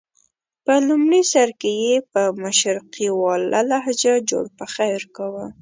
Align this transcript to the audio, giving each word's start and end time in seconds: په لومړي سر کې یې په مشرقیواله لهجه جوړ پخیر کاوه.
په 0.65 0.73
لومړي 0.87 1.21
سر 1.33 1.49
کې 1.61 1.71
یې 1.83 1.95
په 2.11 2.21
مشرقیواله 2.43 3.59
لهجه 3.71 4.13
جوړ 4.29 4.45
پخیر 4.59 5.01
کاوه. 5.15 5.45